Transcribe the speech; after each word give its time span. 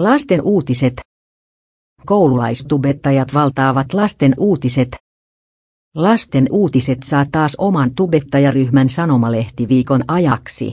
Lasten 0.00 0.40
uutiset. 0.44 1.00
Koululaistubettajat 2.06 3.34
valtaavat 3.34 3.92
lasten 3.92 4.34
uutiset. 4.38 4.88
Lasten 5.94 6.46
uutiset 6.50 7.02
saa 7.02 7.26
taas 7.32 7.56
oman 7.58 7.94
tubettajaryhmän 7.94 8.90
sanomalehti 8.90 9.68
viikon 9.68 10.04
ajaksi. 10.08 10.72